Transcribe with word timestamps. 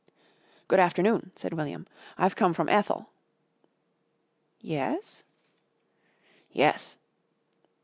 "Good 0.67 0.79
afternoon," 0.79 1.29
said 1.35 1.53
William. 1.53 1.85
"I've 2.17 2.35
come 2.35 2.55
from 2.55 2.69
Ethel." 2.69 3.11
"Yes?" 4.59 5.23
"Yes." 6.51 6.97